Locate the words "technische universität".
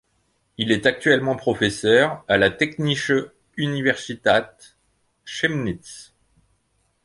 2.49-4.75